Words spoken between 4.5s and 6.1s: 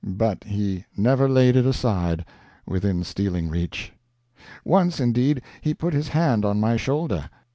Once, indeed, he put his